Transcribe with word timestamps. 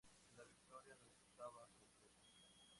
La 0.35 0.43
victoria 0.45 0.95
no 0.95 1.11
estaba 1.21 1.67
completa. 1.77 2.29